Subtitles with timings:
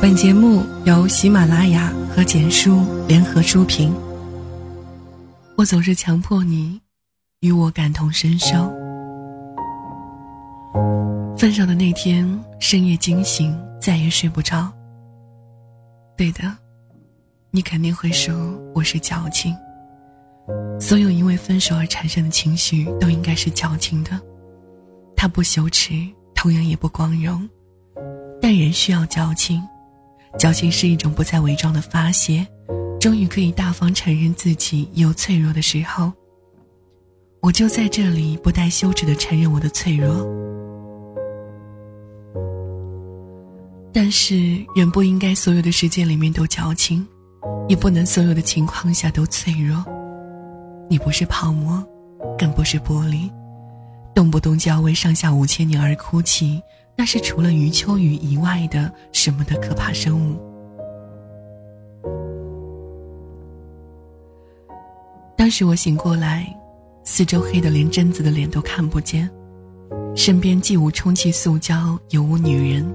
[0.00, 3.92] 本节目由喜马拉雅和简书联合出品。
[5.58, 6.80] 我总是强迫你
[7.40, 8.72] 与我感同身受。
[11.36, 12.26] 分手的那天，
[12.58, 14.72] 深夜惊醒，再也睡不着。
[16.16, 16.50] 对的，
[17.50, 18.34] 你肯定会说
[18.74, 19.54] 我是矫情。
[20.80, 24.18] 所有因为分手而产生的情绪都应该是矫情的，
[25.14, 25.92] 它不羞耻，
[26.34, 27.46] 同样也不光荣。
[28.40, 29.62] 但人需要矫情。
[30.38, 32.46] 矫情是一种不再伪装的发泄，
[33.00, 36.12] 终于可以大方承认自己有脆弱的时候。
[37.40, 40.26] 我就在这里不带羞耻的承认我的脆弱。
[43.92, 47.06] 但是人不应该所有的时间里面都矫情，
[47.68, 49.84] 也不能所有的情况下都脆弱。
[50.88, 51.84] 你不是泡沫，
[52.38, 53.30] 更不是玻璃，
[54.14, 56.62] 动不动就要为上下五千年而哭泣。
[56.96, 60.38] 那是除了余秋雨以外的什么的可怕生物。
[65.36, 66.54] 当时我醒过来，
[67.02, 69.28] 四周黑的连贞子的脸都看不见，
[70.14, 72.86] 身边既无充气塑胶，也无女人，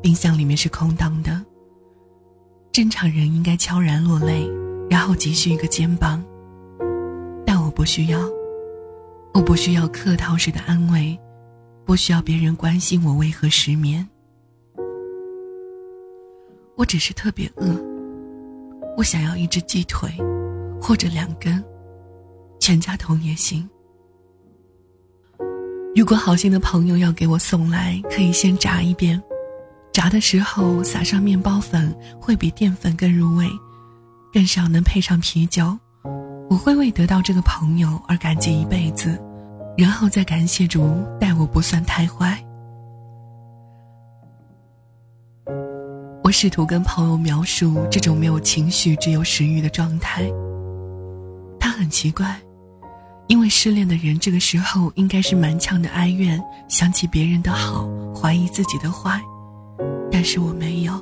[0.00, 1.44] 冰箱里面是空荡的。
[2.70, 4.48] 正常人应该悄然落泪，
[4.88, 6.24] 然后急需一个肩膀，
[7.44, 8.20] 但我不需要，
[9.34, 11.18] 我不需要客套式的安慰。
[11.90, 14.08] 不需要别人关心我为何失眠，
[16.76, 17.66] 我只是特别饿，
[18.96, 20.08] 我想要一只鸡腿，
[20.80, 21.60] 或者两根，
[22.60, 23.68] 全家桶也行。
[25.96, 29.20] 如果好心的朋友要给我送来，可以先炸一遍，
[29.92, 33.48] 炸的时候撒上面包粉，会比淀粉更入味，
[34.32, 35.76] 更少能配上啤酒，
[36.48, 39.20] 我会为得到这个朋友而感激一辈子。
[39.80, 42.38] 然后再感谢主待我不算太坏。
[46.22, 50.30] 我试图跟朋友描述这种没有情绪、只有食欲的状态。
[51.58, 52.38] 他很奇怪，
[53.26, 56.38] 因为失恋的人这个时候应该是满腔的哀怨，
[56.68, 59.18] 想起别人的好，怀疑自己的坏，
[60.12, 60.92] 但是我没有。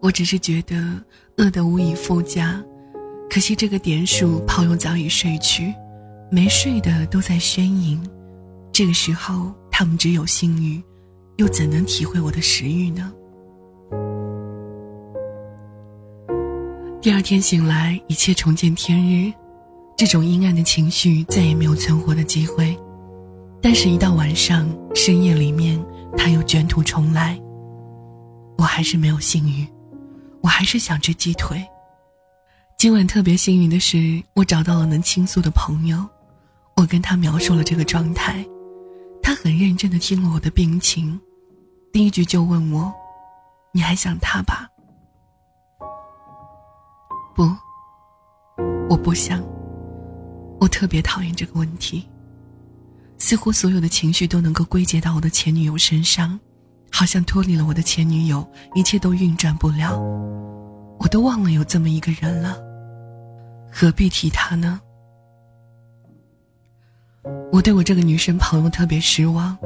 [0.00, 0.74] 我只是觉得
[1.36, 2.58] 饿得无以复加，
[3.28, 5.70] 可惜这个点数，朋友早已睡去。
[6.30, 7.98] 没睡的都在呻吟，
[8.70, 10.82] 这个时候他们只有性欲，
[11.36, 13.12] 又怎能体会我的食欲呢？
[17.00, 19.32] 第二天醒来，一切重见天日，
[19.96, 22.78] 这种阴暗的情绪再也没有存活的机会。
[23.62, 25.82] 但是，一到晚上深夜里面，
[26.16, 27.40] 他又卷土重来。
[28.58, 29.66] 我还是没有性欲，
[30.42, 31.64] 我还是想吃鸡腿。
[32.76, 36.06] 今晚特别幸运的是，我找到了能倾诉的朋友。
[36.78, 38.46] 我跟他描述了这个状态，
[39.20, 41.20] 他很认真的听了我的病情，
[41.92, 42.92] 第一句就问我
[43.74, 44.68] ：“你还想他吧？”
[47.34, 47.42] 不，
[48.88, 49.42] 我不想。
[50.60, 52.08] 我特别讨厌这个问题。
[53.18, 56.38] 似乎所有的情绪都能够归结到我的前女友身上，
[56.92, 59.98] 好像脱离了我的前女友，一切都运转不了。
[61.00, 62.56] 我都忘了有这么一个人了，
[63.68, 64.80] 何必提他呢？
[67.50, 69.56] 我对我这个女生朋友特别失望，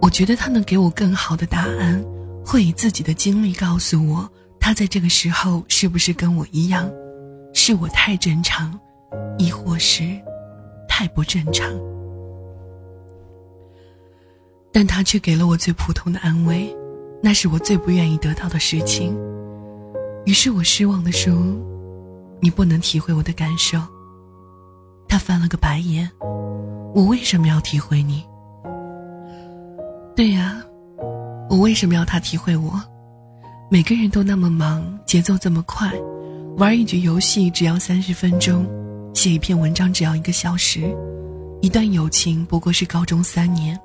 [0.00, 2.02] 我觉得她能给我更好的答案，
[2.44, 4.28] 会以自己的经历告诉我，
[4.58, 6.90] 她在这个时候是不是跟我一样，
[7.52, 8.78] 是我太正常，
[9.38, 10.02] 亦或是
[10.88, 11.70] 太不正常。
[14.72, 16.74] 但她却给了我最普通的安慰，
[17.22, 19.14] 那是我最不愿意得到的事情。
[20.24, 21.34] 于是我失望的说
[22.40, 23.78] ：“你不能体会我的感受。”
[25.12, 26.10] 他翻了个白眼。
[26.94, 28.24] 我为什么要体会你？
[30.16, 30.56] 对呀，
[31.50, 32.82] 我为什么要他体会我？
[33.70, 35.92] 每个人都那么忙，节奏这么快，
[36.56, 38.66] 玩一局游戏只要三十分钟，
[39.12, 40.80] 写一篇文章只要一个小时，
[41.60, 43.78] 一段友情不过是高中三年，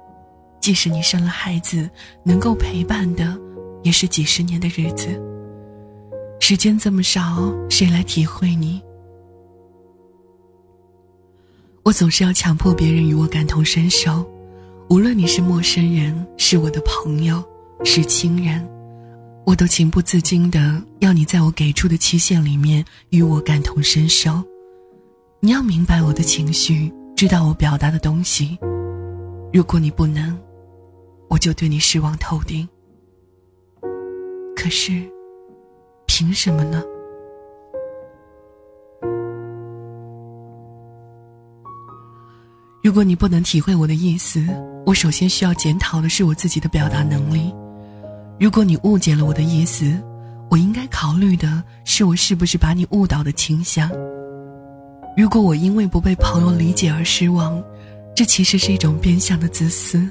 [0.62, 1.90] 即使你生了孩子，
[2.24, 3.38] 能够陪伴的
[3.84, 5.10] 也是几十年的日子。
[6.40, 8.82] 时间这么少，谁来体会你？
[11.88, 14.30] 我总是要强迫别人与我感同身受，
[14.90, 17.42] 无论你是陌生人，是我的朋友，
[17.86, 18.62] 是亲人，
[19.46, 24.44] 我都情不自禁的要你在我给出的期限里面与我感同身受。
[25.40, 28.58] 你要明白我的情绪，知道我表达的东西。
[29.54, 30.38] 如果你不能，
[31.30, 32.68] 我就对你失望透顶。
[34.58, 35.02] 可是，
[36.06, 36.84] 凭什么呢？
[42.88, 44.48] 如果你不能体会我的意思，
[44.86, 47.54] 我首先需要检讨的是我自己的表达能力。
[48.40, 50.02] 如果你误解了我的意思，
[50.50, 53.92] 我应该考虑的是我是不是把你误导的倾向。
[55.18, 57.62] 如果我因为不被朋友理解而失望，
[58.16, 60.10] 这其实是一种变相的自私。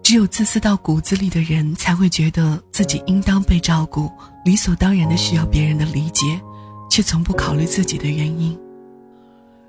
[0.00, 4.08] 只有自私到骨子里的人，才会觉得自己应当被照顾，
[4.44, 6.40] 理所当然的需要别人的理解，
[6.88, 8.56] 却从不考虑自己的原因。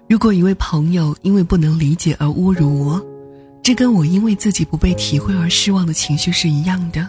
[0.09, 2.99] 如果一位朋友因为不能理解而侮辱我，
[3.61, 7.07] 这跟我因为自己不被体会而失望的情绪是一样的，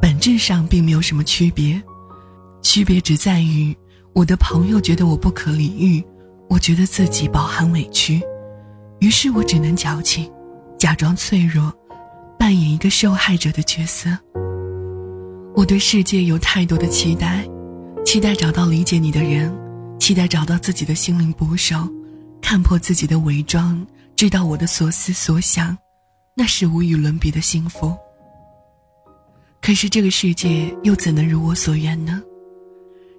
[0.00, 1.82] 本质上并没有什么区别，
[2.62, 3.76] 区别只在于
[4.12, 6.00] 我的朋友觉得我不可理喻，
[6.48, 8.22] 我觉得自己饱含委屈，
[9.00, 10.30] 于是我只能矫情，
[10.78, 11.72] 假装脆弱。
[12.38, 14.16] 扮演一个受害者的角色。
[15.56, 17.44] 我对世界有太多的期待，
[18.06, 19.52] 期待找到理解你的人，
[19.98, 21.76] 期待找到自己的心灵捕手，
[22.50, 23.86] 看破自己的伪装，
[24.16, 25.76] 知道我的所思所想，
[26.34, 27.94] 那是无与伦比的幸福。
[29.60, 32.22] 可是这个世界又怎能如我所愿呢？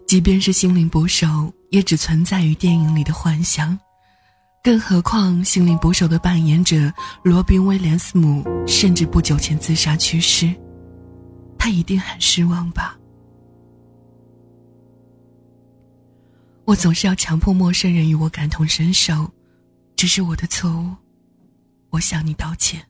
[0.08, 3.80] 即便是心灵捕手，也只存在于电影里的幻想。
[4.64, 6.92] 更何况，心灵捕手的扮演者
[7.22, 10.52] 罗宾·威廉斯姆甚至不久前自杀去世，
[11.56, 12.98] 他一定很失望吧？
[16.70, 19.34] 我总是要强迫陌生人与我感同身受，
[19.96, 20.96] 这是我的错误，
[21.90, 22.89] 我向你道歉。